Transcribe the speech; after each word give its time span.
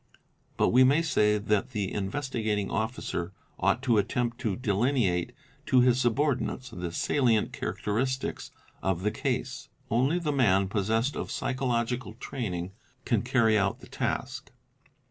But 0.57 0.69
we 0.69 0.83
may 0.83 1.03
say 1.03 1.37
that 1.37 1.73
the 1.73 1.93
Investigating 1.93 2.71
Officer 2.71 3.33
ought 3.59 3.83
to 3.83 3.99
attempt 3.99 4.39
to 4.39 4.55
delineate 4.55 5.31
to 5.67 5.81
his 5.81 6.01
subordinates 6.01 6.71
the 6.71 6.91
salient 6.91 7.53
character 7.53 7.93
istics 7.93 8.49
of 8.81 9.03
the 9.03 9.11
case. 9.11 9.69
Only 9.91 10.17
the 10.17 10.31
man 10.33 10.69
possessed 10.69 11.15
of 11.15 11.29
psychological 11.29 12.13
training 12.15 12.71
can 13.05 13.21
carry 13.21 13.55
out 13.55 13.79
the 13.79 13.87
task. 13.87 14.49